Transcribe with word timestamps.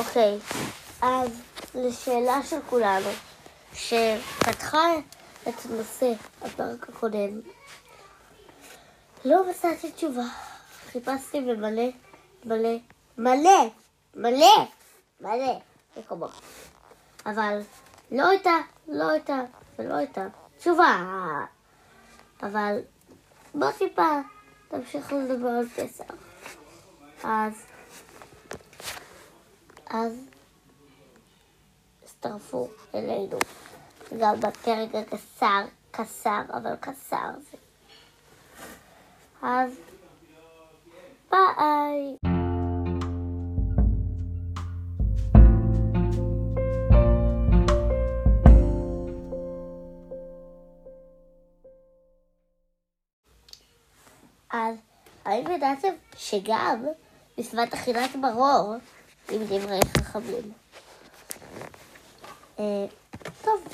אוקיי, 0.00 0.38
אז 1.02 1.30
לשאלה 1.74 2.42
של 2.42 2.56
כולנו, 2.70 3.08
שפתחה 3.72 4.86
את 5.48 5.54
נושא 5.70 6.12
הפרק 6.42 6.88
הקודם, 6.88 7.40
לא 9.24 9.50
מצאתי 9.50 9.92
תשובה. 9.92 10.22
חיפשתי 10.92 11.40
במלא, 11.40 11.88
מלא, 12.44 12.76
מלא, 13.18 13.70
מלא, 14.14 14.66
מלא 15.20 15.58
מקומות. 15.96 16.40
אבל 17.26 17.60
לא 18.10 18.28
הייתה, 18.28 18.56
לא 18.88 19.08
הייתה 19.08 19.40
ולא 19.78 19.94
הייתה 19.94 20.26
תשובה. 20.58 20.96
אבל 22.42 22.78
בוא 23.54 23.70
טיפה 23.70 24.20
תמשיך 24.68 25.12
לדבר 25.12 25.48
על 25.48 25.68
פסח. 25.68 26.14
אז, 27.24 27.52
אז 29.90 30.12
הצטרפו 32.04 32.68
אלינו 32.94 33.38
גם 34.20 34.40
בפרק 34.40 34.94
הקצר, 34.94 35.64
קצר, 35.90 36.42
אבל 36.52 36.76
קצר 36.76 37.30
זה. 37.50 37.56
אז 39.42 39.72
ביי. 41.30 42.16
אז 54.50 54.76
האם 55.24 55.50
ידעתם 55.50 55.88
שגם 56.16 56.86
מצוות 57.38 57.74
אכילת 57.74 58.16
מרור 58.16 58.76
עם 59.30 59.44
דברי 59.44 59.80
חכמים? 59.98 60.52
אה, 62.58 62.86
טוב, 63.42 63.64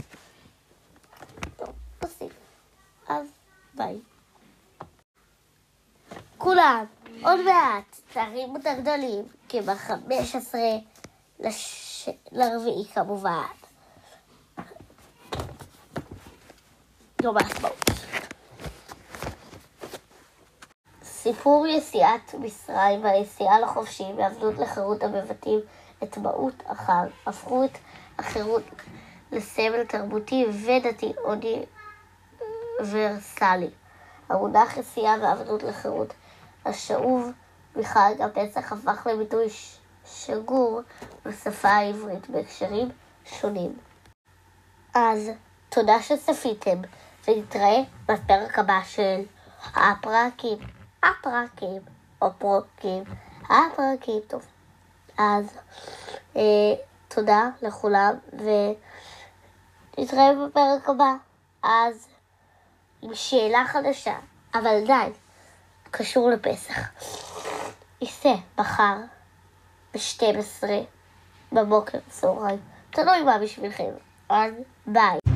טוב, 1.56 1.68
עושים. 2.02 2.28
אז 3.08 3.26
ביי. 3.74 4.00
כולם, 6.38 6.84
עוד 7.22 7.40
מעט, 7.44 8.00
תרימו 8.12 8.56
את 8.56 8.66
הגדולים, 8.66 9.24
כי 9.48 9.60
ב-15 9.60 10.54
לש... 11.40 12.08
לרביעי 12.32 12.84
כמובן. 12.94 13.46
יום 17.22 17.36
העצמאות. 17.36 17.85
סיפור 21.26 21.66
יציאת 21.66 22.34
מצרים 22.34 23.04
והיציאה 23.04 23.60
לחופשי 23.60 24.12
מעבדות 24.12 24.58
לחירות 24.58 25.02
המבטאים 25.02 25.60
את 26.02 26.18
מהות 26.18 26.62
החג, 26.66 27.06
הפכו 27.26 27.64
את 27.64 27.78
החירות 28.18 28.62
לסמל 29.32 29.84
תרבותי 29.84 30.46
ודתי 30.64 31.12
אוניברסלי. 32.80 33.70
המונח 34.28 34.76
יציאה 34.76 35.16
מעבדות 35.16 35.62
לחירות 35.62 36.14
השאוב 36.64 37.30
מחג 37.76 38.14
הפסח 38.20 38.72
הפך 38.72 39.06
לביטוי 39.06 39.46
שגור 40.04 40.80
בשפה 41.24 41.68
העברית 41.68 42.30
בהקשרים 42.30 42.88
שונים. 43.24 43.76
אז 44.94 45.30
תודה 45.68 46.02
שצפיתם, 46.02 46.78
ונתראה 47.28 47.78
בפרק 48.08 48.58
הבא 48.58 48.80
של 48.84 49.22
הפרקים. 49.74 50.75
הפרקים, 51.10 51.82
או 52.22 52.28
פרקים, 52.38 53.04
הפרקים, 53.42 54.20
טוב. 54.26 54.46
אז 55.18 55.58
אה, 56.36 56.42
תודה 57.08 57.48
לכולם, 57.62 58.14
ונתראה 59.98 60.30
בפרק 60.46 60.88
הבא. 60.88 61.14
אז 61.62 62.08
עם 63.02 63.14
שאלה 63.14 63.64
חדשה, 63.66 64.16
אבל 64.54 64.86
די, 64.86 65.12
קשור 65.90 66.30
לפסח. 66.30 66.78
ייסע 68.00 68.34
מחר 68.58 68.96
ב-12 69.94 70.64
בבוקר, 71.52 71.98
צהריים. 72.08 72.60
תלוי 72.90 73.22
מה 73.22 73.38
בשבילכם. 73.38 73.90
אז 74.28 74.52
ביי. 74.86 75.35